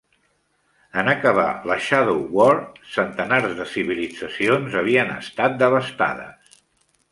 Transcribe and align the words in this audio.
En 1.01 1.09
acabar 1.11 1.49
la 1.71 1.75
Shadow 1.87 2.23
War, 2.37 2.55
centenars 2.95 3.55
de 3.61 3.69
civilitzacions 3.75 4.81
havien 4.83 5.15
estat 5.19 5.63
devastades. 5.63 6.61